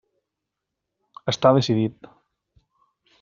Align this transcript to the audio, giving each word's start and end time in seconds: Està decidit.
Està 1.33 1.51
decidit. 1.59 2.11